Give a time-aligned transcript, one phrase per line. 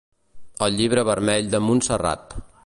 [0.67, 2.35] El Llibre Vermell de Montserrat.